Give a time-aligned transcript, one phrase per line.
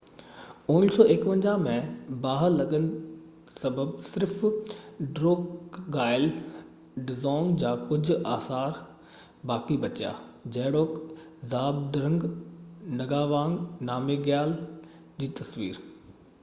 [0.71, 1.73] 1951 ۾
[2.21, 2.85] باهه لڳن
[3.57, 4.39] سبب صرف
[5.19, 6.25] ڊروڪگائل
[7.11, 8.81] ڊزونگ جا ڪجهه آثر
[9.51, 10.13] باقي بچيا
[10.57, 10.97] جهڙوڪ
[11.53, 12.27] زهابڊرنگ
[13.03, 14.59] ناگاوانگ نامگيال
[15.21, 15.83] جي تصوير